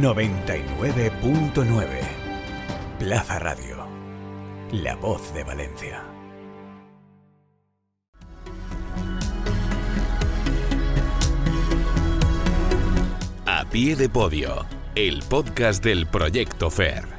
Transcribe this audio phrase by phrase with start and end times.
[0.00, 1.86] 99.9
[3.00, 3.84] Plaza Radio.
[4.70, 6.04] La voz de Valencia.
[13.44, 17.18] A pie de podio, el podcast del Proyecto FER.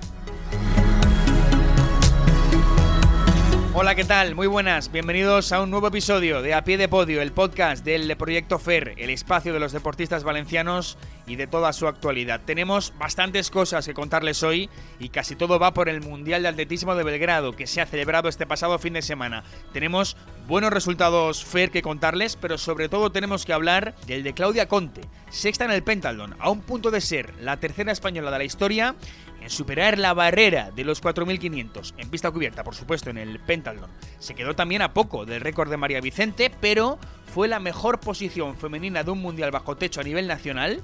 [3.82, 4.36] Hola, ¿qué tal?
[4.36, 4.92] Muy buenas.
[4.92, 8.96] Bienvenidos a un nuevo episodio de A Pie de Podio, el podcast del Proyecto FER,
[8.98, 10.98] el espacio de los deportistas valencianos
[11.30, 12.42] y de toda su actualidad.
[12.44, 14.70] Tenemos bastantes cosas que contarles hoy
[15.00, 18.28] y casi todo va por el Mundial de Atletismo de Belgrado, que se ha celebrado
[18.28, 19.44] este pasado fin de semana.
[19.72, 24.68] Tenemos buenos resultados FER que contarles, pero sobre todo tenemos que hablar del de Claudia
[24.68, 28.44] Conte, sexta en el Pentalón, a un punto de ser la tercera española de la
[28.44, 28.96] historia
[29.42, 33.90] en superar la barrera de los 4.500 en pista cubierta, por supuesto, en el Pentathlon.
[34.20, 36.98] Se quedó también a poco del récord de María Vicente, pero
[37.34, 40.82] fue la mejor posición femenina de un mundial bajo techo a nivel nacional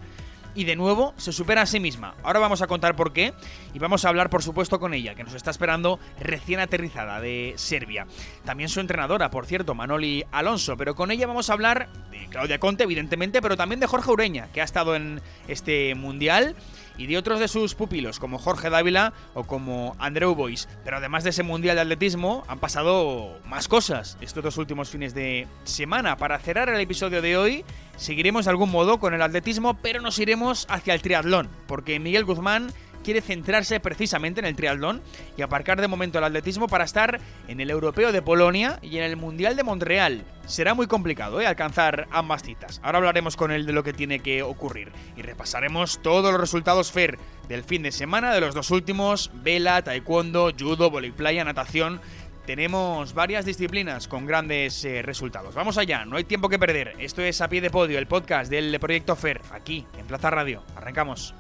[0.56, 2.16] y de nuevo se supera a sí misma.
[2.23, 3.34] Ahora vamos a contar por qué
[3.73, 7.53] y vamos a hablar por supuesto con ella, que nos está esperando recién aterrizada de
[7.58, 8.08] Serbia.
[8.44, 12.59] También su entrenadora, por cierto, Manoli Alonso, pero con ella vamos a hablar de Claudia
[12.59, 16.56] Conte, evidentemente, pero también de Jorge Ureña, que ha estado en este mundial
[16.98, 20.68] y de otros de sus pupilos, como Jorge Dávila o como Andreu Bois.
[20.84, 25.14] Pero además de ese Mundial de Atletismo, han pasado más cosas estos dos últimos fines
[25.14, 26.18] de semana.
[26.18, 27.66] Para cerrar el episodio de hoy,
[27.98, 32.26] seguiremos de algún modo con el atletismo, pero nos iremos hacia el triatlón, porque Miguel
[32.26, 32.72] Guzmán
[33.06, 35.02] quiere centrarse precisamente en el triatlón
[35.38, 39.03] y aparcar de momento el atletismo para estar en el Europeo de Polonia y en
[39.03, 40.25] el Mundial de Montreal.
[40.47, 41.45] Será muy complicado ¿eh?
[41.45, 42.81] alcanzar ambas citas.
[42.84, 46.92] Ahora hablaremos con él de lo que tiene que ocurrir y repasaremos todos los resultados
[46.92, 52.02] FER del fin de semana de los dos últimos, vela, taekwondo, judo, playa, natación,
[52.47, 55.53] tenemos varias disciplinas con grandes eh, resultados.
[55.53, 56.95] Vamos allá, no hay tiempo que perder.
[57.00, 60.63] Esto es A Pie de Podio, el podcast del Proyecto FER, aquí en Plaza Radio.
[60.75, 61.35] Arrancamos.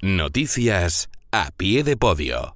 [0.00, 2.54] Noticias a pie de podio.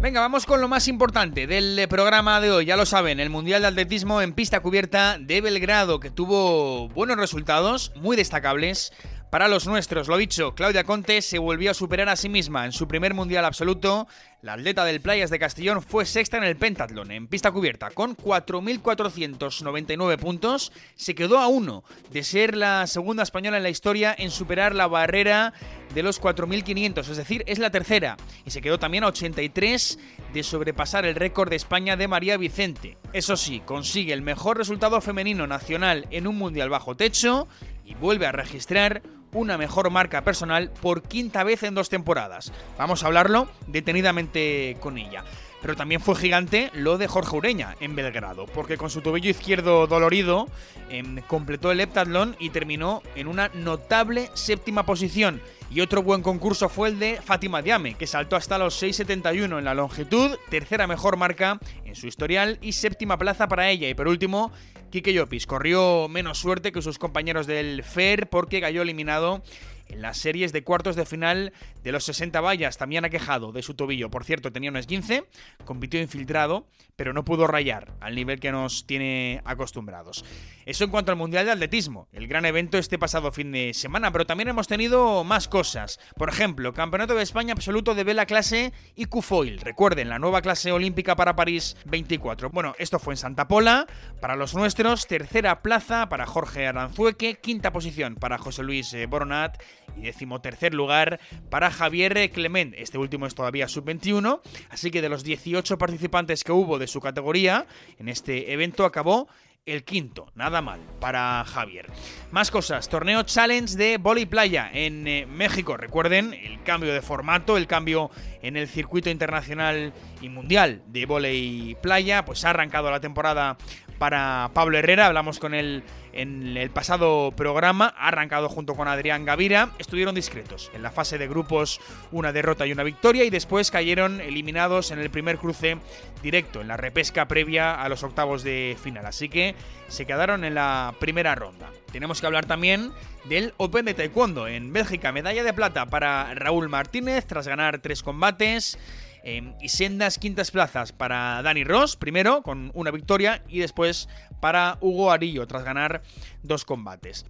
[0.00, 2.66] Venga, vamos con lo más importante del programa de hoy.
[2.66, 7.16] Ya lo saben, el Mundial de Atletismo en pista cubierta de Belgrado, que tuvo buenos
[7.16, 8.92] resultados, muy destacables.
[9.32, 12.72] Para los nuestros, lo dicho, Claudia Conte se volvió a superar a sí misma en
[12.72, 14.06] su primer mundial absoluto.
[14.42, 18.14] La atleta del Playas de Castellón fue sexta en el pentatlón, en pista cubierta, con
[18.14, 20.70] 4.499 puntos.
[20.96, 24.86] Se quedó a uno de ser la segunda española en la historia en superar la
[24.86, 25.54] barrera
[25.94, 28.18] de los 4.500, es decir, es la tercera.
[28.44, 29.98] Y se quedó también a 83
[30.34, 32.98] de sobrepasar el récord de España de María Vicente.
[33.14, 37.48] Eso sí, consigue el mejor resultado femenino nacional en un mundial bajo techo
[37.86, 39.00] y vuelve a registrar
[39.32, 42.52] una mejor marca personal por quinta vez en dos temporadas.
[42.78, 45.24] Vamos a hablarlo detenidamente con ella.
[45.62, 49.86] Pero también fue gigante lo de Jorge Ureña en Belgrado, porque con su tobillo izquierdo
[49.86, 50.48] dolorido
[50.90, 55.40] em, completó el heptatlón y terminó en una notable séptima posición.
[55.70, 59.64] Y otro buen concurso fue el de Fátima Diame, que saltó hasta los 6.71 en
[59.64, 63.88] la longitud, tercera mejor marca en su historial y séptima plaza para ella.
[63.88, 64.52] Y por último,
[64.90, 69.42] Kike Llopis corrió menos suerte que sus compañeros del FER porque cayó eliminado
[69.92, 72.78] en las series de cuartos de final de los 60 vallas.
[72.78, 74.10] También ha quejado de su tobillo.
[74.10, 75.24] Por cierto, tenía un esguince,
[75.64, 76.66] compitió infiltrado,
[76.96, 80.24] pero no pudo rayar al nivel que nos tiene acostumbrados.
[80.66, 84.12] Eso en cuanto al Mundial de Atletismo, el gran evento este pasado fin de semana,
[84.12, 85.98] pero también hemos tenido más cosas.
[86.16, 89.58] Por ejemplo, Campeonato de España absoluto de vela clase y Q-Foil.
[89.60, 92.50] Recuerden, la nueva clase olímpica para París 24.
[92.50, 93.86] Bueno, esto fue en Santa Pola.
[94.20, 99.60] Para los nuestros, tercera plaza para Jorge Aranzueque, quinta posición para José Luis eh, Boronat
[99.96, 101.20] y decimotercer lugar
[101.50, 102.74] para Javier Clement.
[102.76, 107.00] Este último es todavía sub-21, así que de los 18 participantes que hubo de su
[107.00, 107.66] categoría
[107.98, 109.28] en este evento acabó
[109.64, 111.86] el quinto, nada mal para Javier.
[112.32, 115.76] Más cosas, torneo challenge de Boli Playa en eh, México.
[115.76, 118.10] Recuerden el cambio de formato, el cambio
[118.42, 123.56] en el circuito internacional y mundial de volei playa, pues ha arrancado la temporada
[123.98, 129.24] para Pablo Herrera, hablamos con él en el pasado programa, ha arrancado junto con Adrián
[129.24, 130.70] Gavira, estuvieron discretos.
[130.74, 131.80] En la fase de grupos
[132.10, 135.78] una derrota y una victoria y después cayeron eliminados en el primer cruce
[136.22, 139.06] directo, en la repesca previa a los octavos de final.
[139.06, 139.54] Así que
[139.88, 141.70] se quedaron en la primera ronda.
[141.92, 142.92] Tenemos que hablar también
[143.24, 148.02] del Open de Taekwondo en Bélgica, medalla de plata para Raúl Martínez tras ganar tres
[148.02, 148.78] combates
[149.24, 154.08] Em, y sendas quintas plazas para Dani Ross, primero con una victoria, y después
[154.40, 156.02] para Hugo Arillo, tras ganar
[156.42, 157.24] dos combates.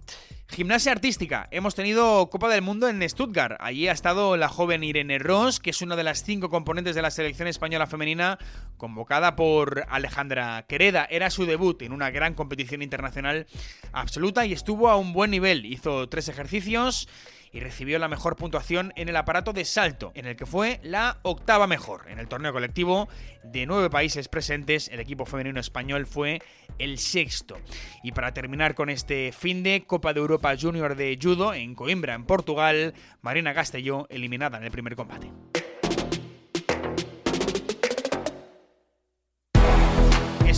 [0.49, 1.47] Gimnasia artística.
[1.51, 3.57] Hemos tenido Copa del Mundo en Stuttgart.
[3.59, 7.01] Allí ha estado la joven Irene Ross, que es una de las cinco componentes de
[7.01, 8.37] la selección española femenina,
[8.77, 11.07] convocada por Alejandra Quereda.
[11.09, 13.47] Era su debut en una gran competición internacional
[13.93, 15.65] absoluta y estuvo a un buen nivel.
[15.65, 17.07] Hizo tres ejercicios
[17.53, 21.19] y recibió la mejor puntuación en el aparato de salto, en el que fue la
[21.21, 22.09] octava mejor.
[22.09, 23.07] En el torneo colectivo
[23.43, 26.41] de nueve países presentes, el equipo femenino español fue
[26.79, 27.57] el sexto.
[28.01, 32.15] Y para terminar con este fin de Copa de Europa Junior de Judo en Coimbra,
[32.15, 35.31] en Portugal, Marina Castelló eliminada en el primer combate.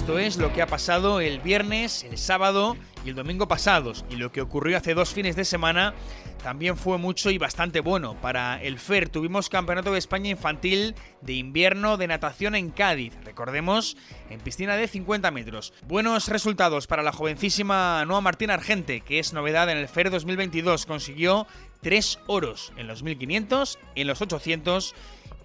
[0.05, 4.05] Esto es lo que ha pasado el viernes, el sábado y el domingo pasados.
[4.07, 5.95] Y lo que ocurrió hace dos fines de semana
[6.43, 8.13] también fue mucho y bastante bueno.
[8.21, 13.15] Para el FER tuvimos Campeonato de España Infantil de Invierno de Natación en Cádiz.
[13.25, 13.97] Recordemos,
[14.29, 15.73] en piscina de 50 metros.
[15.87, 20.85] Buenos resultados para la jovencísima Noa Martín Argente, que es novedad en el FER 2022.
[20.85, 21.47] Consiguió
[21.81, 24.93] tres oros en los 1500, en los 800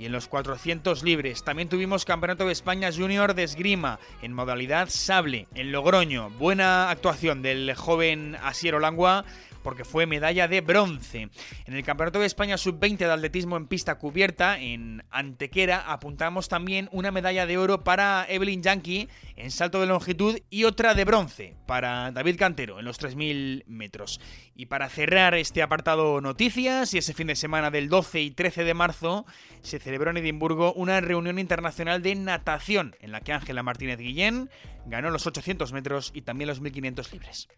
[0.00, 1.44] y en los 400 libres.
[1.44, 6.31] También tuvimos Campeonato de España Junior de Esgrima en modalidad sable en Logroño.
[6.31, 9.26] Buena actuación del joven Asiero Langua
[9.62, 11.31] porque fue medalla de bronce.
[11.67, 16.89] En el Campeonato de España Sub-20 de atletismo en pista cubierta en Antequera apuntamos también
[16.93, 21.57] una medalla de oro para Evelyn Yankee en salto de longitud y otra de bronce
[21.67, 24.21] para David Cantero en los 3.000 metros.
[24.55, 28.65] Y para cerrar este apartado noticias y ese fin de semana del 12 y 13
[28.65, 29.27] de marzo
[29.62, 34.51] se celebró en Edimburgo una reunión internacional de natación en la que Ángela Martínez Guillén
[34.87, 37.49] ganó los 800 metros y también los 1.500 libres.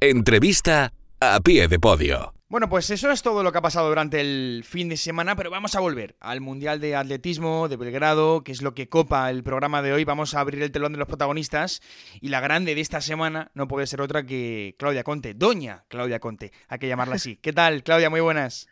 [0.00, 2.34] Entrevista a pie de podio.
[2.50, 5.50] Bueno, pues eso es todo lo que ha pasado durante el fin de semana, pero
[5.50, 9.42] vamos a volver al Mundial de Atletismo de Belgrado, que es lo que copa el
[9.42, 10.04] programa de hoy.
[10.04, 11.80] Vamos a abrir el telón de los protagonistas
[12.20, 16.20] y la grande de esta semana no puede ser otra que Claudia Conte, doña Claudia
[16.20, 17.36] Conte, hay que llamarla así.
[17.36, 18.10] ¿Qué tal, Claudia?
[18.10, 18.68] Muy buenas.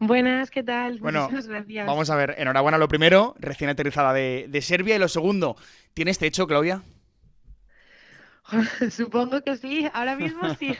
[0.00, 0.98] Buenas, ¿qué tal?
[0.98, 1.86] Bueno, Muchas gracias.
[1.86, 5.56] Vamos a ver, enhorabuena lo primero, recién aterrizada de, de Serbia, y lo segundo,
[5.92, 6.82] ¿tienes techo, Claudia?
[8.90, 10.76] Supongo que sí, ahora mismo sí.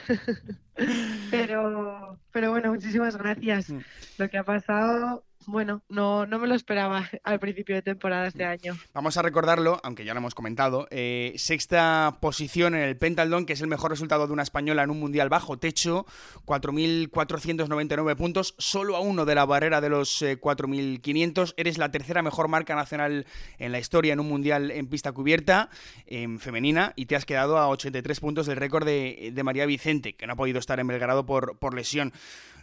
[1.31, 3.69] pero, pero bueno, muchísimas gracias.
[3.69, 3.79] Mm.
[4.17, 8.45] Lo que ha pasado bueno, no, no me lo esperaba al principio de temporada este
[8.45, 8.77] año.
[8.93, 10.87] Vamos a recordarlo, aunque ya lo hemos comentado.
[10.91, 14.91] Eh, sexta posición en el Pentaldón, que es el mejor resultado de una española en
[14.91, 16.05] un mundial bajo techo.
[16.45, 21.49] 4.499 puntos, solo a uno de la barrera de los 4.500.
[21.49, 23.25] Eh, Eres la tercera mejor marca nacional
[23.57, 25.69] en la historia en un mundial en pista cubierta,
[26.05, 30.27] en femenina, y te has quedado a 83 puntos del récord de, María Vicente, que
[30.27, 32.13] no ha podido estar en Belgrado por, por lesión.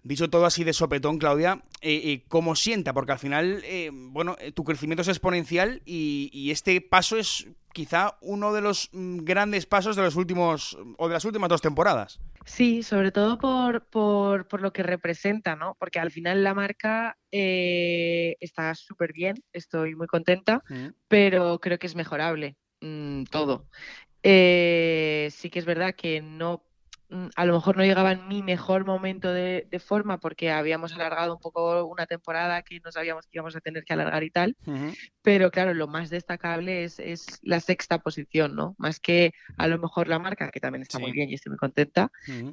[0.06, 2.92] Dicho todo así de sopetón, Claudia, eh, eh, ¿cómo sienta?
[2.92, 8.52] Porque al final, eh, bueno, tu crecimiento es exponencial y, este paso es quizá uno
[8.52, 12.20] de los mm, grandes pasos de los últimos o de las últimas dos temporadas.
[12.44, 15.76] Sí, sobre todo por, por, lo que representa, ¿no?
[15.76, 20.86] Porque al final la marca está súper bien, estoy muy contenta, mm.
[21.08, 23.66] pero creo que es mejorable mm, todo.
[24.22, 26.62] sí que es verdad que no
[27.36, 31.40] a lo mejor no llegaba en mi mejor momento de, forma porque habíamos alargado un
[31.40, 34.56] poco una temporada que no sabíamos que íbamos a tener que alargar y tal,
[35.22, 36.98] pero claro, lo más destacable es,
[37.42, 38.74] la sexta posición, ¿no?
[38.78, 41.58] Más que a lo mejor la marca, que también está muy bien y estoy muy
[41.58, 42.10] contenta,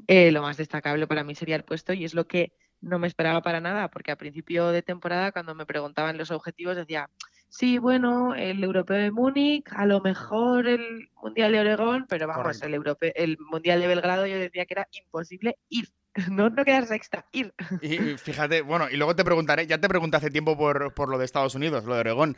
[0.07, 3.07] eh, lo más destacable para mí sería el puesto y es lo que no me
[3.07, 7.09] esperaba para nada, porque a principio de temporada cuando me preguntaban los objetivos decía,
[7.55, 12.59] Sí, bueno, el europeo de Múnich, a lo mejor el mundial de Oregón, pero vamos,
[12.63, 15.87] el, europeo, el mundial de Belgrado yo decía que era imposible ir.
[16.31, 17.53] No, no quedar sexta, ir.
[17.81, 21.17] Y fíjate, bueno, y luego te preguntaré, ya te pregunté hace tiempo por, por, lo
[21.17, 22.37] de Estados Unidos, lo de Oregón,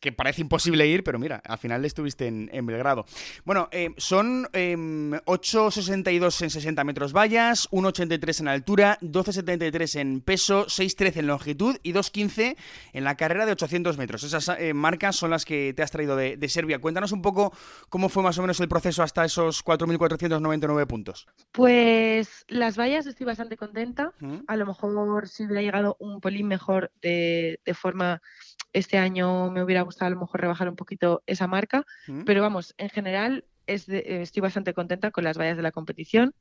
[0.00, 3.06] que parece imposible ir, pero mira, al final estuviste en, en Belgrado.
[3.44, 10.20] Bueno, eh, son eh, em, 8,62 en 60 metros vallas, 1,83 en altura, 12,73 en
[10.20, 12.56] peso, 6,13 en longitud y 2,15
[12.92, 14.22] en la carrera de 800 metros.
[14.22, 16.78] Esas eh, marcas son las que te has traído de, de Serbia.
[16.78, 17.52] Cuéntanos un poco
[17.88, 21.26] cómo fue más o menos el proceso hasta esos 4.499 puntos.
[21.52, 24.12] Pues las vallas estoy bastante contenta.
[24.46, 28.20] A lo mejor si hubiera llegado un pelín mejor de, forma
[28.74, 31.86] este año me hubiera gustado a lo mejor rebajar un poquito esa marca,
[32.26, 36.34] pero vamos, en general estoy bastante contenta con las vallas de la competición.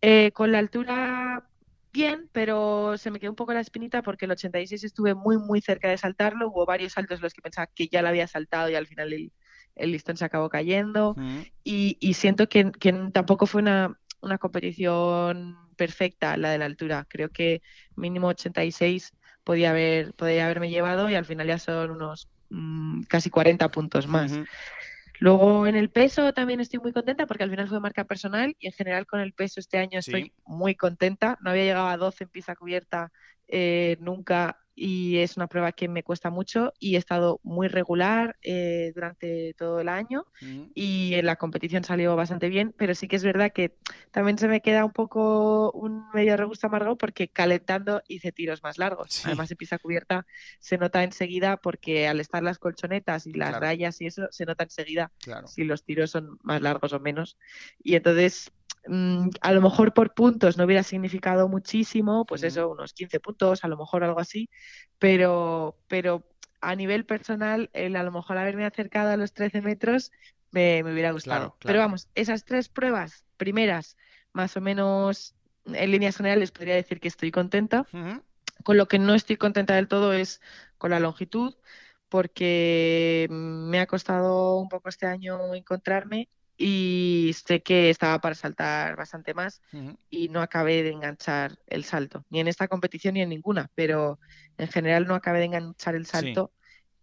[0.00, 1.46] Eh, con la altura,
[1.92, 5.60] bien, pero se me quedó un poco la espinita porque el 86 estuve muy, muy
[5.60, 6.48] cerca de saltarlo.
[6.48, 9.30] Hubo varios saltos los que pensaba que ya lo había saltado y al final el,
[9.76, 11.16] listón se acabó cayendo.
[11.62, 12.72] y, siento que,
[13.12, 17.06] tampoco fue una, una competición perfecta la de la altura.
[17.08, 17.62] Creo que
[17.96, 19.12] mínimo 86
[19.44, 24.06] podía, haber, podía haberme llevado y al final ya son unos mm, casi 40 puntos
[24.06, 24.32] más.
[25.20, 28.66] Luego en el peso también estoy muy contenta porque al final fue marca personal y
[28.66, 31.38] en general con el peso este año estoy muy contenta.
[31.40, 33.12] No había llegado a 12 en pista cubierta
[33.48, 38.36] eh, nunca y es una prueba que me cuesta mucho y he estado muy regular
[38.42, 40.26] eh, durante todo el año
[40.74, 43.76] y en la competición salió bastante bien, pero sí que es verdad que
[44.10, 48.78] también se me queda un poco un medio regusto amargo porque calentando hice tiros más
[48.78, 49.24] largos.
[49.24, 50.26] Además de pista cubierta
[50.58, 54.64] se nota enseguida porque al estar las colchonetas y las rayas y eso se nota
[54.64, 55.12] enseguida
[55.46, 57.38] si los tiros son más largos o menos.
[57.78, 58.52] Y entonces
[58.86, 63.64] Mm, a lo mejor por puntos no hubiera significado muchísimo, pues eso, unos 15 puntos,
[63.64, 64.50] a lo mejor algo así,
[64.98, 66.22] pero, pero
[66.60, 70.12] a nivel personal, el a lo mejor haberme acercado a los 13 metros
[70.50, 71.56] me, hubiera gustado.
[71.60, 73.96] Pero vamos, esas tres pruebas primeras,
[74.32, 75.34] más o menos
[75.66, 77.86] en líneas generales, podría decir que estoy contenta.
[78.62, 80.40] Con lo que no estoy contenta del todo es
[80.78, 81.54] con la longitud,
[82.08, 88.96] porque me ha costado un poco este año encontrarme y sé que estaba para saltar
[88.96, 89.60] bastante más
[90.08, 94.18] y no acabé de enganchar el salto, ni en esta competición ni en ninguna, pero
[94.58, 96.52] en general no acabé de enganchar el salto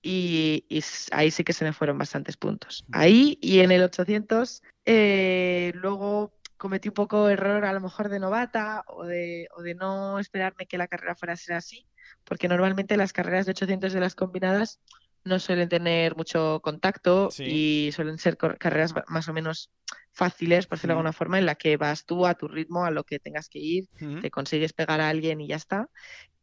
[0.01, 0.65] y,
[1.11, 2.85] ahí sí que se me fueron bastantes puntos.
[2.91, 8.19] Ahí y en el 800 eh, luego cometí un poco error a lo mejor de
[8.19, 11.87] novata o de, o de no esperarme que la carrera fuera a ser así,
[12.23, 14.79] porque normalmente las carreras de 800 de las combinadas
[15.23, 19.71] no suelen tener mucho contacto y suelen ser carreras más o menos
[20.11, 22.91] fáciles, por decirlo de alguna forma, en la que vas tú a tu ritmo, a
[22.91, 23.87] lo que tengas que ir,
[24.21, 25.89] te consigues pegar a alguien y ya está.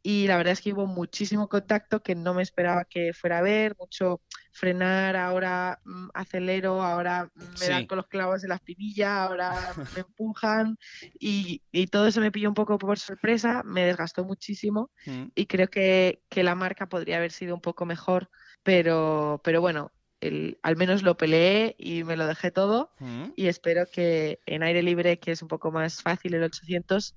[0.00, 3.38] Y la verdad es que hubo muchísimo contacto que no me esperaba que fuera a
[3.40, 9.25] haber, mucho frenar, ahora mm, acelero, ahora me dan con los clavos de la espinilla,
[9.25, 9.50] ahora
[9.94, 10.78] me empujan
[11.18, 14.90] y, todo eso me pilló un poco por sorpresa, me desgastó muchísimo
[15.35, 18.30] y creo que, que la marca podría haber sido un poco mejor
[18.69, 22.93] pero, pero bueno, el, al menos lo peleé y me lo dejé todo
[23.35, 27.15] y espero que en aire libre, que es un poco más fácil el 800,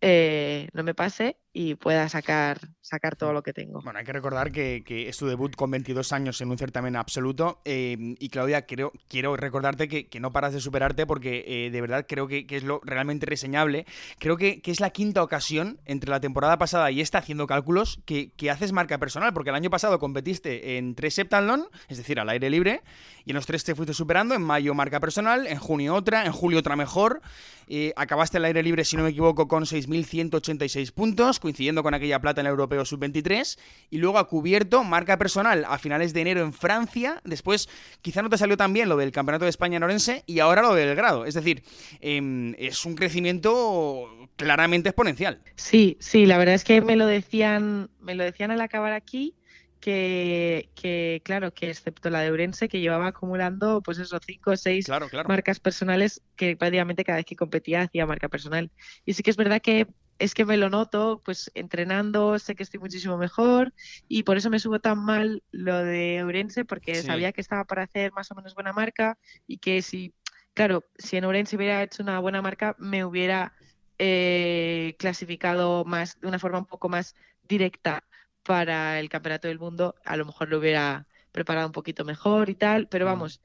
[0.00, 3.80] eh, no me pase y pueda sacar, sacar todo lo que tengo.
[3.80, 7.60] Bueno, hay que recordar que, es tu debut con 22 años en un certamen absoluto.
[7.64, 12.06] Eh, y Claudia, creo, quiero recordarte que, no paras de superarte porque eh, de verdad
[12.08, 13.86] creo que, es lo realmente reseñable.
[14.18, 18.32] Creo que, es la quinta ocasión entre la temporada pasada y esta, haciendo cálculos, que,
[18.50, 19.32] haces marca personal.
[19.32, 22.82] Porque el año pasado competiste en tres septalón, es decir, al aire libre,
[23.24, 24.34] y en los tres te fuiste superando.
[24.34, 27.22] En mayo marca personal, en junio otra, en julio otra mejor.
[27.68, 32.20] Eh, acabaste el aire libre, si no me equivoco, con 6.186 puntos coincidiendo con aquella
[32.20, 33.58] plata en el Europeo Sub-23,
[33.90, 37.68] y luego ha cubierto marca personal a finales de enero en Francia, después
[38.00, 40.62] quizá no te salió tan bien lo del Campeonato de España en Orense, y ahora
[40.62, 41.62] lo del grado, es decir,
[42.00, 45.42] em, es un crecimiento claramente exponencial.
[45.54, 49.34] Sí, sí, la verdad es que me lo decían, me lo decían al acabar aquí,
[49.80, 54.56] que, que, claro, que excepto la de Urense, que llevaba acumulando pues esos cinco o
[54.56, 54.86] seis
[55.28, 58.70] marcas personales que prácticamente cada vez que competía hacía marca personal.
[59.04, 59.86] Y sí que es verdad que
[60.18, 63.72] es que me lo noto, pues entrenando, sé que estoy muchísimo mejor
[64.08, 67.82] y por eso me subo tan mal lo de Ourense, porque sabía que estaba para
[67.82, 70.14] hacer más o menos buena marca y que si,
[70.54, 73.54] claro, si en Ourense hubiera hecho una buena marca, me hubiera
[73.98, 78.04] eh, clasificado más, de una forma un poco más directa
[78.42, 82.54] para el Campeonato del Mundo, a lo mejor lo hubiera preparado un poquito mejor y
[82.54, 83.40] tal, pero vamos,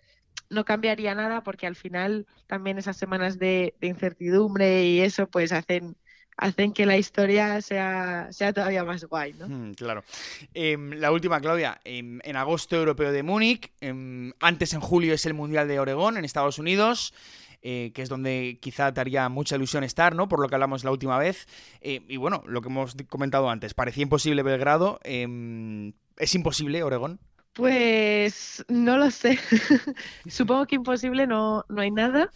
[0.50, 5.96] no cambiaría nada porque al final también esas semanas de incertidumbre y eso pues hacen
[6.40, 9.48] hacen que la historia sea, sea todavía más guay, ¿no?
[9.48, 10.04] Mm, claro.
[10.54, 15.26] Em, la última, Claudia, em, en agosto europeo de Múnich, em, antes en julio es
[15.26, 17.14] el Mundial de Oregón en Estados Unidos.
[17.62, 20.30] Eh, que es donde quizá te haría mucha ilusión estar, ¿no?
[20.30, 21.46] Por lo que hablamos la última vez.
[21.82, 24.98] Eh, y bueno, lo que hemos comentado antes, parecía imposible Belgrado.
[25.04, 27.20] ¿Es imposible Oregón?
[27.52, 29.38] Pues no lo sé.
[30.30, 32.32] Supongo que imposible no, no hay nada.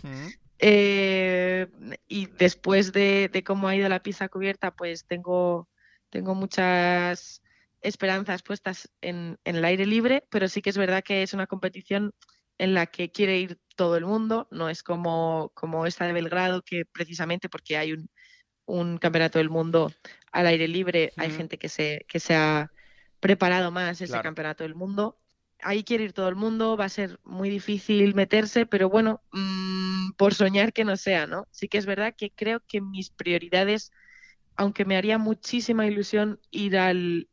[0.65, 1.67] Eh,
[2.07, 5.67] y después de, cómo ha ido la pista cubierta, pues tengo,
[6.09, 7.41] tengo muchas
[7.81, 12.13] esperanzas puestas en, el aire libre, pero sí que es verdad que es una competición
[12.57, 16.61] en la que quiere ir todo el mundo, no es como, como esta de Belgrado,
[16.61, 18.09] que precisamente porque hay un,
[18.65, 19.91] un campeonato del mundo
[20.31, 22.71] al aire libre, hay gente que se, que se ha
[23.19, 25.19] preparado más ese campeonato del mundo
[25.63, 30.11] ahí quiere ir todo el mundo, va a ser muy difícil meterse, pero bueno, mm,
[30.17, 31.47] por soñar que no sea, ¿no?
[31.51, 33.91] Sí que es verdad que creo que mis prioridades,
[34.55, 37.27] aunque me haría muchísima ilusión ir al,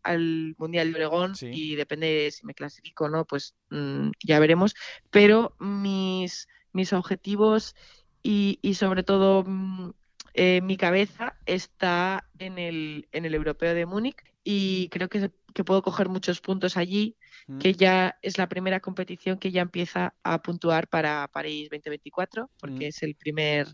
[0.59, 4.75] Mundial de Oregón y depende de si me clasifico o no, pues mm, ya veremos,
[5.11, 7.75] pero mis, mis objetivos
[8.23, 9.91] y, y sobre todo mm,
[10.35, 15.65] eh, mi cabeza está en el, en el europeo de Múnich y creo que, que
[15.65, 17.17] puedo coger muchos puntos allí,
[17.59, 22.89] que ya es la primera competición que ya empieza a puntuar para París 2024, porque
[22.89, 23.67] es el primer,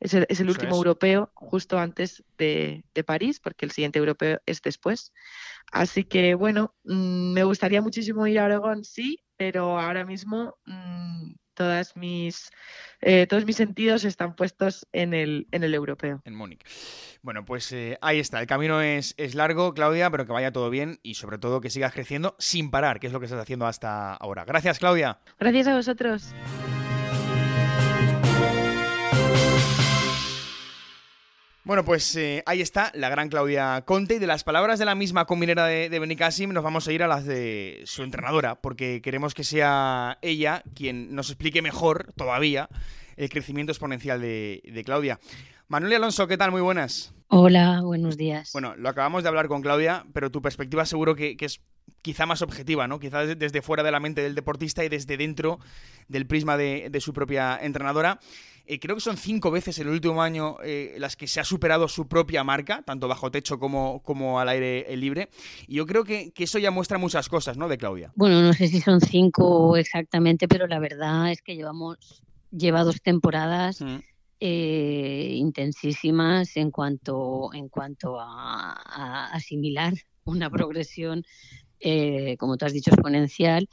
[0.00, 4.40] es el, es el último europeo justo antes de, de, París, porque el siguiente europeo
[4.46, 5.12] es después.
[5.72, 11.32] Así que bueno, mmm, me gustaría muchísimo ir a Oregón, sí, pero ahora mismo mmm,
[11.58, 12.52] todas mis,
[13.00, 16.22] eh, todos mis sentidos están puestos en el, en el europeo.
[16.24, 16.64] En Múnich.
[17.20, 18.40] Bueno, pues eh, ahí está.
[18.40, 21.68] El camino es, es, largo, Claudia, pero que vaya todo bien y sobre todo que
[21.68, 24.44] sigas creciendo sin parar, que es lo que estás haciendo hasta ahora.
[24.44, 25.18] Gracias, Claudia.
[25.40, 26.32] Gracias a vosotros.
[31.68, 34.94] Bueno, pues eh, ahí está la gran Claudia Conte y de las palabras de la
[34.94, 39.02] misma combinera de, de Benicassim nos vamos a ir a las de su entrenadora porque
[39.02, 42.70] queremos que sea ella quien nos explique mejor todavía
[43.18, 45.20] el crecimiento exponencial de, de Claudia.
[45.68, 46.52] Manuel Alonso, ¿qué tal?
[46.52, 47.12] Muy buenas.
[47.26, 48.48] Hola, buenos días.
[48.54, 51.60] Bueno, lo acabamos de hablar con Claudia, pero tu perspectiva seguro que, que es
[52.00, 52.98] quizá más objetiva, ¿no?
[52.98, 55.58] Quizá desde fuera de la mente del deportista y desde dentro
[56.08, 58.20] del prisma de, de su propia entrenadora.
[58.70, 61.44] Eh, creo que son cinco veces en el último año eh, las que se ha
[61.44, 65.30] superado su propia marca, tanto bajo techo como, como al aire libre.
[65.66, 67.66] Y yo creo que, que, eso ya muestra muchas cosas, ¿no?
[67.66, 68.12] De Claudia.
[68.14, 71.96] Bueno, no sé si son cinco exactamente, pero la verdad es que llevamos,
[72.50, 73.80] lleva dos temporadas.
[73.80, 73.96] Mm.
[74.40, 81.24] Eh, intensísimas en cuanto en cuanto a, a asimilar una progresión
[81.80, 83.68] eh, como tú has dicho exponencial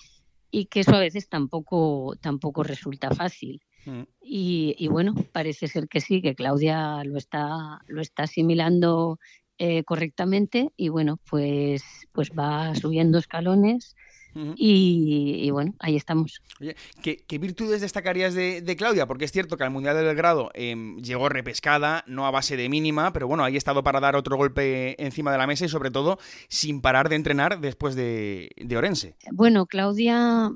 [0.50, 4.04] y que eso a veces tampoco tampoco resulta fácil mm.
[4.22, 9.20] y, y, bueno parece ser que sí que Claudia lo está lo está asimilando
[9.58, 13.96] eh, correctamente y bueno pues pues va subiendo escalones
[14.36, 14.54] Uh -huh.
[14.58, 16.42] y, y, bueno, ahí estamos.
[16.60, 19.08] Oye, ¿qué, ¿qué, virtudes destacarías de, de, Claudia?
[19.08, 22.68] Porque es cierto que al Mundial de Belgrado eh, llegó repescada, no a base de
[22.68, 25.70] mínima, pero bueno, ahí ha estado para dar otro golpe encima de la mesa y
[25.70, 29.16] sobre todo sin parar de entrenar después de, de Orense.
[29.32, 30.52] Bueno, Claudia,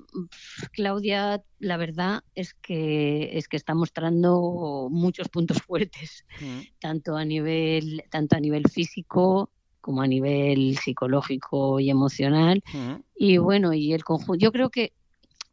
[0.73, 6.71] Claudia, la verdad es que es que está mostrando muchos puntos fuertes, uh -huh.
[6.79, 9.49] tanto a nivel, tanto a nivel físico
[9.89, 12.61] como a nivel psicológico y emocional.
[12.75, 13.03] Uh -huh.
[13.15, 14.93] Y bueno, y el conjunto, yo creo que,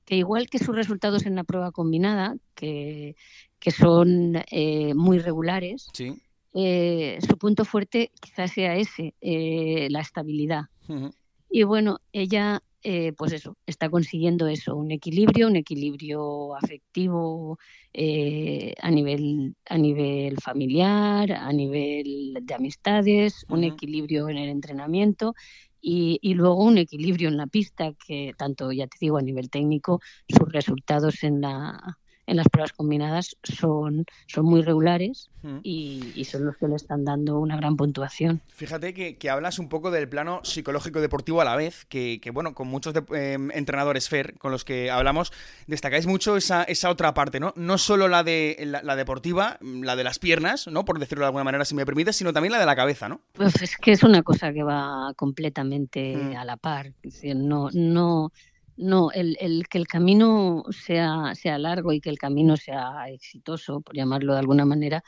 [0.04, 3.16] que, igual que sus resultados en la prueba combinada, que,
[3.58, 6.20] que son eh, muy regulares, sí.
[6.52, 10.64] eh, su punto fuerte quizás sea ese, eh, la estabilidad.
[10.86, 11.14] Uh -huh.
[11.48, 17.58] Y bueno, ella eh, pues eso, está consiguiendo eso, un equilibrio, un equilibrio afectivo
[17.92, 23.54] eh, a, nivel, a nivel familiar, a nivel de amistades, uh -huh.
[23.54, 25.34] un equilibrio en el entrenamiento
[25.80, 29.50] y, y, luego un equilibrio en la pista que tanto, ya te digo, a nivel
[29.50, 35.58] técnico, sus resultados en la, en las pruebas combinadas son, son muy regulares mm.
[35.62, 38.40] y, y, son los que le están dando una gran puntuación.
[38.48, 42.30] Fíjate que, que hablas un poco del plano psicológico deportivo a la vez, que, que
[42.30, 45.32] bueno, con muchos de, eh, entrenadores FER con los que hablamos,
[45.66, 47.52] destacáis mucho esa, esa otra parte, ¿no?
[47.56, 50.84] No solo la de la, la, deportiva, la de las piernas, ¿no?
[50.84, 53.20] Por decirlo de alguna manera, si me permites, sino también la de la cabeza, ¿no?
[53.32, 56.36] Pues es que es una cosa que va completamente mm.
[56.36, 56.86] a la par.
[57.02, 58.32] Es decir, no, no
[58.76, 63.80] no, el, el, que el camino sea, sea largo y que el camino sea exitoso,
[63.80, 65.02] por llamarlo de alguna manera,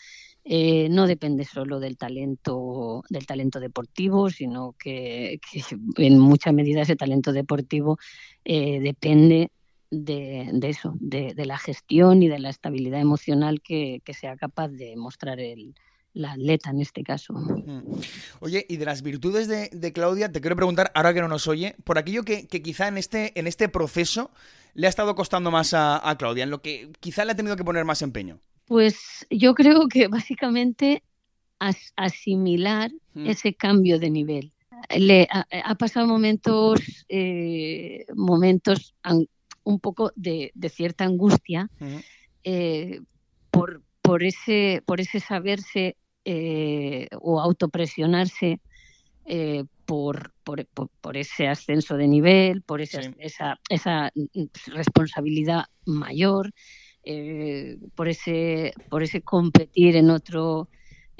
[0.44, 5.61] eh, no depende solo del talento, del talento deportivo, sino que, que
[5.96, 7.98] en mucha medida ese talento deportivo
[8.44, 9.50] eh, depende
[9.90, 14.37] de, de eso, de, de, la gestión y de la estabilidad emocional que, que sea
[14.37, 15.74] capaz de mostrar el,
[16.14, 17.35] la atleta en este caso.
[17.35, 17.83] Mm.
[18.40, 21.47] Oye, y de las virtudes de, de, Claudia, te quiero preguntar, ahora que no nos
[21.47, 24.31] oye, por aquello que, que quizá en este, en este proceso
[24.75, 27.57] le ha estado costando más a, a, Claudia, en lo que quizá le ha tenido
[27.57, 28.40] que poner más empeño.
[28.66, 31.03] Pues yo creo que básicamente
[31.59, 33.27] as, asimilar mm.
[33.27, 34.53] ese cambio de nivel.
[34.97, 38.94] Le ha, ha pasado momentos, eh, momentos
[39.64, 41.97] un poco de, de cierta angustia mm.
[42.44, 43.01] eh,
[43.51, 48.59] por, por ese, por ese saberse eh, o autopresionarse
[49.27, 50.66] eh, por, por,
[51.03, 53.11] por, ese ascenso de nivel, por esa, sí.
[53.18, 54.11] esa, esa,
[54.68, 56.53] responsabilidad mayor,
[57.05, 60.68] eh, por, ese, por ese competir en otro.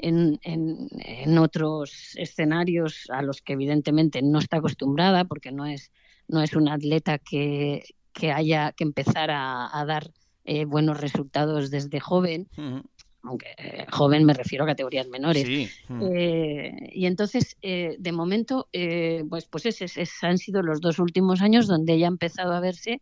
[0.01, 5.91] En, en, en, otros escenarios a los que evidentemente no está acostumbrada porque no es,
[6.29, 10.09] no es una atleta que, que haya que empezar a, a dar
[10.49, 12.47] eh, buenos resultados desde joven.
[12.57, 12.83] Uh -huh
[13.23, 15.45] aunque eh, joven me refiero a categorías menores.
[15.45, 15.69] Sí.
[15.87, 16.01] Mm.
[16.13, 20.99] Eh, y entonces, eh, de momento, eh, pues, pues esos, esos, han sido los dos
[20.99, 23.01] últimos años donde ella ha empezado a verse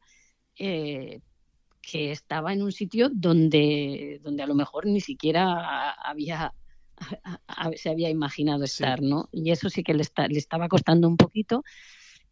[0.56, 1.22] que
[2.12, 6.52] estaba en un sitio donde, donde a lo mejor ni siquiera había
[7.76, 9.30] se había imaginado estar, ¿no?
[9.32, 11.64] Y eso sí que le, le estaba costando un poquito.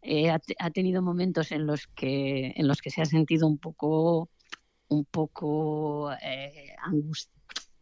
[0.02, 4.28] Eh, ha, tenido momentos en los que en los que se ha sentido un poco
[4.88, 6.74] un poco eh,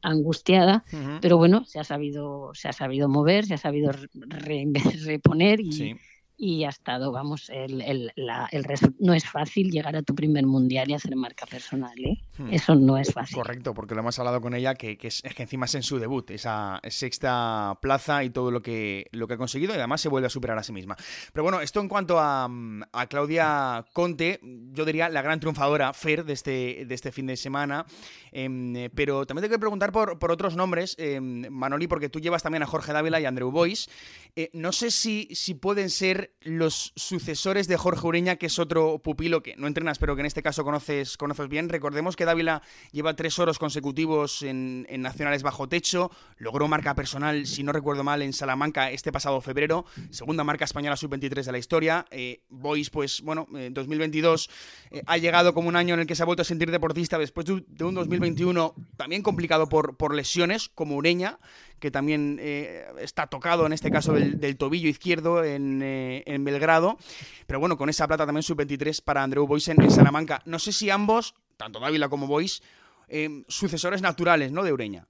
[0.03, 0.85] angustiada,
[1.21, 3.93] pero bueno, se ha sabido se ha sabido mover, se ha sabido
[5.05, 5.97] reponer y,
[6.37, 8.65] y ha estado, vamos, el, el, la, el
[8.99, 12.19] no es fácil llegar a tu primer mundial y hacer marca personal, ¿eh?
[12.37, 12.53] Hmm.
[12.53, 13.37] Eso no es fácil.
[13.37, 16.31] Correcto, porque lo hemos hablado con ella, que, es, que encima es en su debut,
[16.33, 20.27] esa sexta plaza y todo lo que, lo que ha conseguido, y además se vuelve
[20.27, 20.97] a superar a sí misma.
[21.33, 22.49] Pero bueno, esto en cuanto a,
[22.93, 24.41] a Claudia Conte,
[24.73, 27.87] yo diría la gran triunfadora, Fer, de este, de este fin de semana,
[28.33, 32.43] em, pero también te quiero preguntar por, por otros nombres, em, Manoli, porque tú llevas
[32.43, 33.89] también a Jorge Dávila y a Andrew Boyce.
[34.37, 38.99] Eh, no sé si, si pueden ser los sucesores de Jorge Ureña, que es otro
[38.99, 41.69] pupilo que no entrenas, pero que en este caso conoces, conoces bien.
[41.69, 47.63] Recordemos que Dávila lleva tres oros consecutivos en, nacionales bajo techo, logró marca personal, si
[47.63, 52.07] no recuerdo mal, en Salamanca este pasado febrero, segunda marca española sub-23 de la historia.
[52.11, 54.51] Eh, Boys, pues bueno, en 2022
[54.91, 57.19] eh, ha llegado como un año en el que se ha vuelto a sentir deportista
[57.19, 61.39] después de un 2021 también complicado por, por lesiones, como Ureña,
[61.79, 66.99] que también eh, está tocado en este caso del, tobillo izquierdo eh, en, Belgrado.
[67.47, 70.43] Pero bueno, con esa plata también sub-23 para Andreu Bois en, Salamanca.
[70.47, 72.63] No sé si ambos, tanto Dávila como Bois,
[73.09, 74.63] eh, sucesores naturales ¿no?
[74.63, 75.07] de Ureña.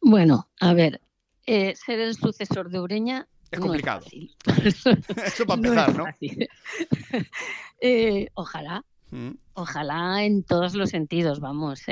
[0.00, 1.00] Bueno, a ver,
[1.46, 4.04] ser el sucesor de Ureña es complicado.
[5.24, 6.04] Eso para empezar, ¿no?
[8.34, 9.30] ojalá, mm.
[9.54, 11.82] ojalá en todos los sentidos, vamos.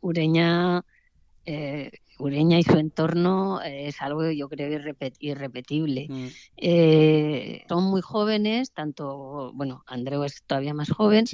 [0.00, 0.84] Ureña
[2.20, 4.78] Ureña y su entorno eh, es algo yo creo
[5.20, 6.06] irrepetible.
[6.08, 6.26] Mm.
[6.58, 11.24] Eh, son muy jóvenes, tanto, bueno, Andreu es todavía más joven.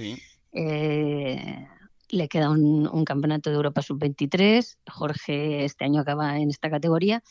[0.53, 1.67] Eh,
[2.09, 4.79] le queda un, campeonato de Europa sub-23.
[4.89, 7.23] Jorge este año acaba en esta categoría.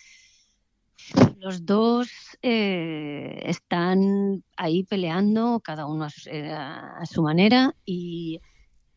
[1.40, 2.10] Los dos
[2.42, 8.42] están ahí peleando, cada uno a su manera, y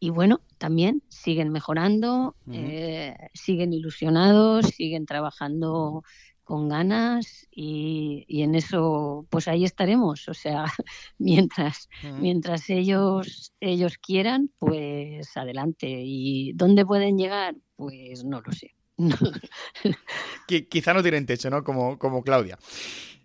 [0.01, 6.03] y bueno, también siguen mejorando, eh, siguen ilusionados, siguen trabajando
[6.45, 10.29] con ganas y, en eso pues ahí estaremos.
[10.29, 10.65] O sea,
[11.19, 15.87] mientras, mientras ellos, ellos quieran, pues adelante.
[15.89, 17.55] ¿Y dónde pueden llegar?
[17.77, 18.75] Pues no lo sé.
[20.71, 21.63] Quizá no tienen techo, ¿no?
[21.63, 22.59] Como, como Claudia.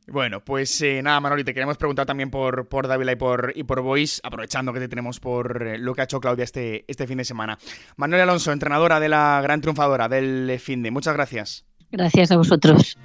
[0.08, 3.64] Bueno, pues eh, nada, Manoli, te queremos preguntar también por, por Dávila y por, y
[3.64, 7.08] por Bois, aprovechando que te tenemos por eh, lo que ha hecho Claudia este, este
[7.08, 7.58] fin de semana.
[7.96, 10.92] Manuel Alonso, entrenadora de la gran triunfadora del fin de.
[10.92, 11.66] Muchas gracias.
[11.92, 12.98] Gracias a vosotros.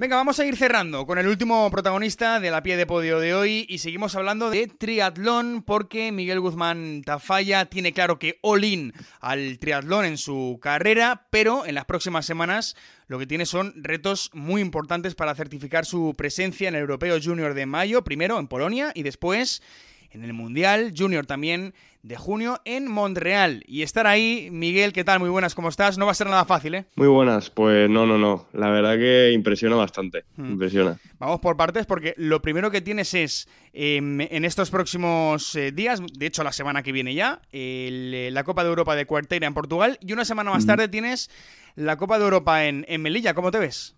[0.00, 3.34] Venga, vamos a ir cerrando con el último protagonista de la pie de podio de
[3.34, 8.92] hoy y seguimos hablando de triatlón porque Miguel Guzmán Tafalla tiene claro que all in
[9.20, 12.76] al triatlón en su carrera, pero en las próximas semanas
[13.08, 17.52] lo que tiene son retos muy importantes para certificar su presencia en el Europeo Junior
[17.54, 19.62] de mayo, primero en Polonia y después
[20.10, 23.62] en el Mundial Junior también de junio en Montreal.
[23.66, 25.20] Y estar ahí, Miguel, ¿qué tal?
[25.20, 25.98] Muy buenas, ¿cómo estás?
[25.98, 26.86] No va a ser nada fácil, ¿eh?
[26.96, 28.46] Muy buenas, pues no, no, no.
[28.52, 30.52] La verdad que impresiona bastante, hmm.
[30.52, 30.98] impresiona.
[31.18, 36.00] Vamos por partes porque lo primero que tienes es, em, en estos próximos eh, días,
[36.12, 39.54] de hecho la semana que viene ya, eh, la Copa de Europa de Cuarteira en
[39.54, 41.30] Portugal y una semana más tarde tienes
[41.74, 43.34] la Copa de Europa en, en Melilla.
[43.34, 43.96] ¿Cómo te ves?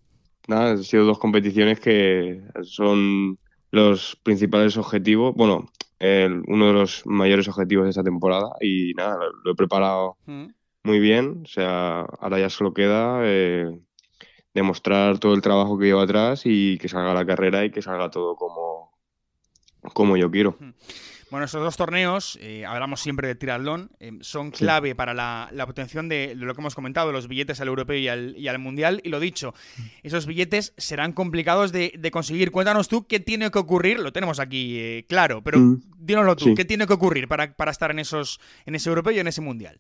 [0.48, 3.38] Nada, han sido dos competiciones que son
[3.70, 5.34] los principales objetivos.
[5.36, 10.46] Bueno, uno de los mayores objetivos de esta temporada y nada, lo, he preparado mm.
[10.84, 13.78] muy bien, o sea, ahora ya solo queda eh,
[14.54, 18.10] demostrar todo el trabajo que llevo atrás y que salga la carrera y que salga
[18.10, 18.92] todo como,
[19.92, 20.56] como yo quiero.
[20.58, 20.70] Mm.
[21.30, 26.08] Bueno, estos dos torneos, eh, hablamos siempre de triatlón, eh, son clave para la, obtención
[26.08, 29.00] de, lo que hemos comentado, los billetes al europeo y al, mundial.
[29.04, 29.54] Y lo dicho,
[30.02, 32.50] esos billetes serán complicados de, conseguir.
[32.50, 35.82] Cuéntanos tú qué tiene que ocurrir, lo tenemos aquí eh, claro, pero mm.
[35.98, 39.20] dínoslo tú, ¿qué tiene que ocurrir para, para estar en, esos, en ese europeo y
[39.20, 39.78] en ese mundial?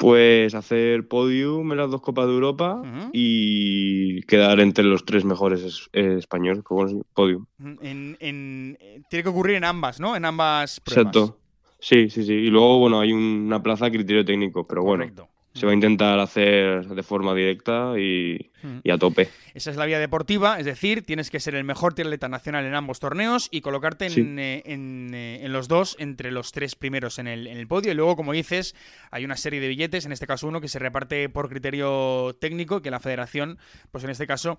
[0.00, 2.80] Pues hacer podium en las dos Copas de Europa
[3.12, 7.44] y quedar entre los tres mejores españoles, pues podium.
[7.82, 10.16] En, eh, tiene que ocurrir en ambas, ¿no?
[10.16, 11.14] En ambas pruebas.
[11.14, 11.38] Exacto.
[11.80, 12.32] Sí, sí, sí.
[12.32, 15.04] Y luego, bueno, hay una plaza a criterio técnico, pero bueno,
[15.52, 18.49] se va a intentar hacer de forma directa y,
[18.82, 19.28] y a tope.
[19.54, 22.74] Esa es la vía deportiva, es decir, tienes que ser el mejor triatleta nacional en
[22.74, 27.26] ambos torneos y colocarte en, eh, eh, en, los dos entre los tres primeros en
[27.26, 27.92] el, en el, podio.
[27.92, 28.74] Y luego, como dices,
[29.10, 32.82] hay una serie de billetes, en este caso uno que se reparte por criterio técnico,
[32.82, 33.58] que la federación,
[33.90, 34.58] pues en este caso,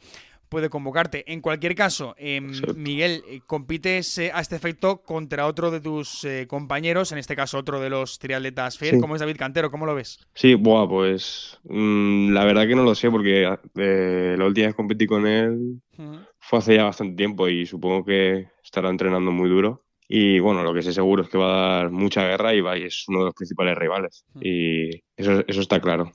[0.49, 1.31] puede convocarte.
[1.31, 7.11] En cualquier caso, em, Miguel, eh, compites a este efecto contra otro de tus compañeros,
[7.11, 10.19] en este caso otro de los triatletas FER, como es David Cantero, ¿cómo lo ves?
[10.33, 13.47] Sí, buah, pues mm, la verdad que no lo sé, porque
[14.37, 15.81] la última vez competí con él
[16.39, 19.85] fue hace ya bastante tiempo y supongo que estará entrenando muy duro.
[20.07, 22.77] Y bueno, lo que sé seguro es que va a dar mucha guerra y, va,
[22.77, 24.25] y es uno de los principales rivales.
[24.41, 26.11] Y eso, eso está claro.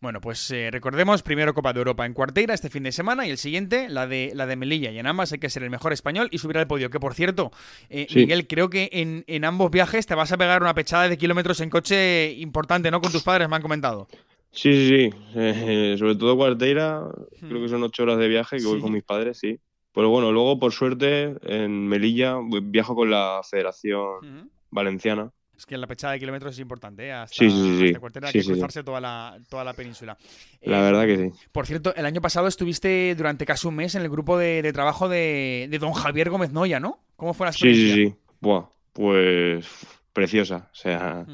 [0.00, 3.30] Bueno, pues eh, recordemos, primero Copa de Europa en Cuarteira este fin de semana y
[3.30, 4.90] el siguiente, la de, la de Melilla.
[4.90, 6.90] Y en ambas hay que ser el mejor español y subir al podio.
[6.90, 7.50] Que por cierto,
[7.88, 11.16] eh, Miguel, creo que en, en, ambos viajes te vas a pegar una pechada de
[11.16, 13.00] kilómetros en coche importante, ¿no?
[13.00, 14.08] Con tus padres, me han comentado.
[14.52, 15.10] Sí, sí, sí.
[15.34, 17.02] Eh, sobre todo Cuarteira,
[17.40, 19.60] creo que son ocho horas de viaje que voy con mis padres, sí.
[19.92, 25.30] Pero bueno, luego por suerte en Melilla viajo con la Federación Valenciana.
[25.56, 27.12] Es que la pechada de kilómetros es importante, ¿eh?
[27.12, 27.96] Hasta, sí, sí, sí.
[28.22, 30.18] hay que cruzarse toda la, toda la península.
[30.60, 31.48] La verdad que sí.
[31.50, 35.08] Por cierto, el año pasado estuviste durante casi un mes en el grupo de, trabajo
[35.08, 37.00] de, don Javier Gómez Noya, ¿no?
[37.16, 37.94] ¿Cómo fue la experiencia?
[37.94, 38.16] Sí, sí, sí.
[38.40, 39.66] Buah, pues
[40.12, 40.68] preciosa.
[40.72, 41.24] O sea,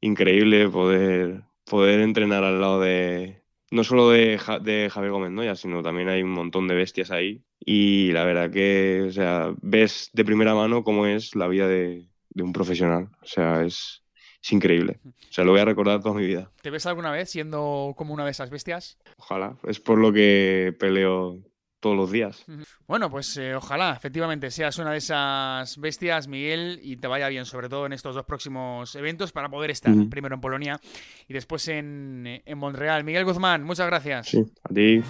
[0.00, 5.82] increíble poder poder entrenar al lado de, no solo de, de, Javier Gómez Noya, sino
[5.82, 7.42] también hay un montón de bestias ahí.
[7.58, 12.06] Y la verdad que, o sea, ves de primera mano cómo es la vida de,
[12.36, 13.08] un profesional.
[13.22, 14.02] O sea, es,
[14.42, 15.00] es, increíble.
[15.04, 16.50] O sea, lo voy a recordar toda mi vida.
[16.62, 18.98] ¿Te ves alguna vez siendo como una de esas bestias?
[19.16, 19.56] Ojalá.
[19.66, 21.42] Es por lo que peleo
[21.84, 22.46] todos los días.
[22.88, 27.44] Bueno, pues eh, ojalá efectivamente seas una de esas bestias, Miguel, y te vaya bien,
[27.44, 30.80] sobre todo en estos dos próximos eventos, para poder estar primero en Polonia
[31.28, 33.04] y después en, eh, en Montreal.
[33.04, 34.28] Miguel Guzmán, muchas gracias.
[34.28, 35.02] Sí, a ti.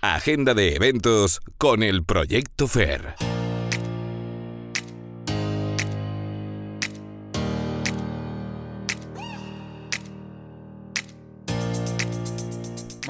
[0.00, 3.31] Agenda de eventos con el Proyecto FER.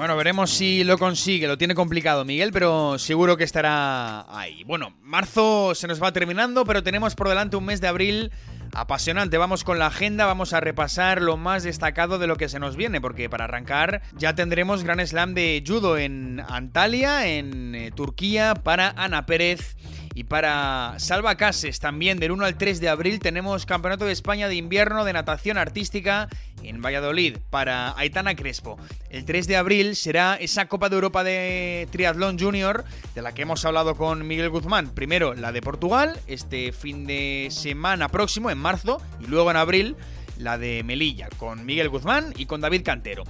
[0.03, 1.47] Bueno, veremos si lo consigue.
[1.47, 4.65] Lo tiene complicado Miguel, pero seguro que estará ahí.
[4.65, 8.29] Bueno, marzo se nos va terminando, pero tenemos por delante un mes de abril
[8.73, 9.37] apasionante.
[9.37, 12.75] Vamos con la agenda, vamos a repasar lo más destacado de lo que se nos
[12.75, 18.55] viene, porque para arrancar ya tendremos Gran Slam de judo en Antalya, en eh, Turquía,
[18.55, 19.77] para Ana Pérez.
[20.15, 24.47] Y para Salva Cases, también del 1 al 3 de abril tenemos Campeonato de España
[24.47, 26.29] de Invierno de Natación Artística
[26.61, 28.77] en Valladolid para Aitana Crespo.
[29.09, 33.41] El 3 de abril será esa Copa de Europa de Triatlón Junior de la que
[33.41, 34.89] hemos hablado con Miguel Guzmán.
[34.93, 39.95] Primero la de Portugal, este fin de semana próximo, en marzo, y luego en abril
[40.43, 43.23] la de Melilla, con Miguel Guzmán y con David Cantero.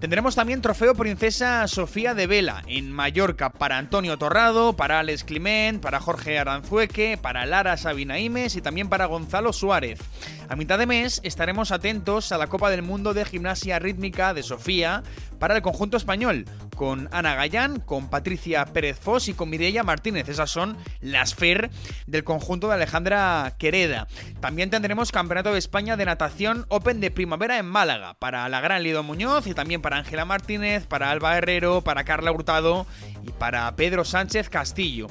[0.00, 5.82] Tendremos también trofeo Princesa Sofía de Vela en Mallorca para Antonio Torrado, para Alex Climent,
[5.82, 10.00] para Jorge Aranzueque, para Lara Sabina Imes y también para Gonzalo Suárez.
[10.48, 14.42] A mitad de mes estaremos atentos a la Copa del Mundo de Gimnasia Rítmica de
[14.42, 15.02] Sofía
[15.40, 16.44] para el conjunto español,
[16.76, 20.28] con Ana Gallán, con Patricia Pérez Fos y con Mireia Martínez.
[20.28, 21.70] Esas son las FER
[22.06, 24.06] del conjunto de Alejandra Quereda.
[24.40, 28.82] También tendremos Campeonato de España de Natación Open de Primavera en Málaga para la Gran
[28.82, 32.86] Lido Muñoz y también para Ángela Martínez, para Alba Herrero, para Carla Hurtado
[33.26, 35.08] y para Pedro Sánchez Castillo.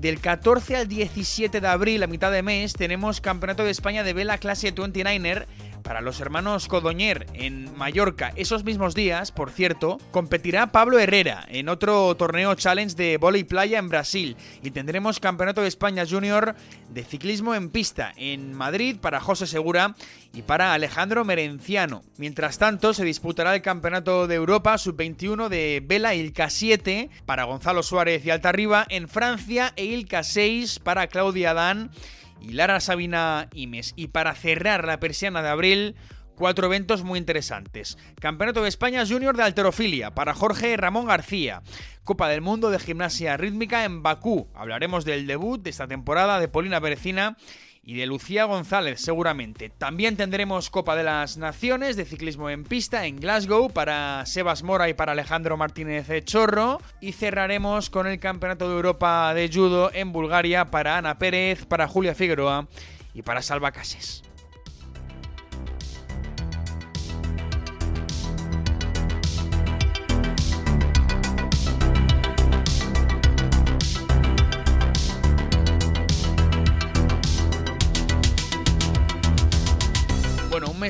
[0.00, 4.14] Del 14 al 17 de abril, a mitad de mes, tenemos Campeonato de España de
[4.14, 5.44] Vela Clase 29er
[5.82, 8.32] para los hermanos Codoñer en Mallorca.
[8.36, 13.78] Esos mismos días, por cierto, competirá Pablo Herrera en otro torneo challenge de volei playa
[13.78, 16.54] en Brasil y tendremos Campeonato de España Junior
[16.90, 19.94] de ciclismo en pista en Madrid para José Segura
[20.32, 22.02] y para Alejandro Merenciano.
[22.16, 27.82] Mientras tanto, se disputará el Campeonato de Europa Sub-21 de Vela Ilka 7 para Gonzalo
[27.82, 31.90] Suárez y Altarriba en Francia e Ilka 6 para Claudia Dan
[32.40, 33.92] y Lara Sabina Imes.
[33.96, 35.96] Y para cerrar la persiana de abril,
[36.34, 37.98] cuatro eventos muy interesantes.
[38.20, 41.62] Campeonato de España Junior de Alterofilia para Jorge Ramón García.
[42.02, 44.48] Copa del Mundo de Gimnasia Rítmica en Bakú.
[44.54, 47.36] Hablaremos del debut de esta temporada de Polina Berecina
[47.90, 49.68] y de Lucía González seguramente.
[49.68, 54.88] También tendremos Copa de las Naciones de ciclismo en pista en Glasgow para Sebas Mora
[54.88, 60.12] y para Alejandro Martínez Chorro y cerraremos con el Campeonato de Europa de Judo en
[60.12, 62.68] Bulgaria para Ana Pérez, para Julia Figueroa
[63.12, 64.22] y para Salva Cases.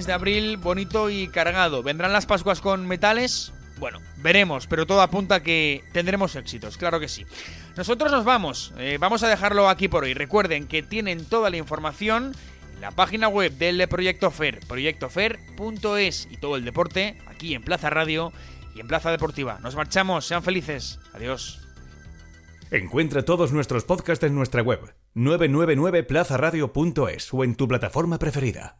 [0.06, 1.82] De abril bonito y cargado.
[1.82, 3.52] ¿Vendrán las Pascuas con metales?
[3.78, 7.24] Bueno, veremos, pero todo apunta a que tendremos éxitos, claro que sí.
[7.76, 10.12] Nosotros nos vamos, eh, vamos a dejarlo aquí por hoy.
[10.12, 12.34] Recuerden que tienen toda la información
[12.74, 17.88] en la página web del Proyecto FER, proyectofer.es y todo el deporte aquí en Plaza
[17.88, 18.34] Radio
[18.74, 19.58] y en Plaza Deportiva.
[19.62, 21.00] Nos marchamos, sean felices.
[21.14, 21.60] Adiós.
[22.70, 28.79] Encuentra todos nuestros podcasts en nuestra web 999plazaradio.es o en tu plataforma preferida.